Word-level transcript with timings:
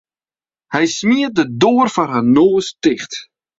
Hy 0.73 0.85
smiet 0.97 1.35
de 1.37 1.43
doar 1.61 1.89
foar 1.95 2.09
har 2.13 2.25
noas 2.35 2.67
ticht. 2.83 3.11